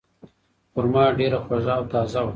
[0.71, 2.29] خورما ډیره خوږه او تازه وه.